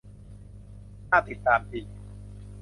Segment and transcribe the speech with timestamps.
[1.09, 1.85] น่าติดตามจริง